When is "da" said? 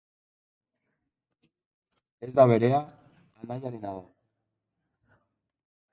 2.39-2.47, 4.01-5.21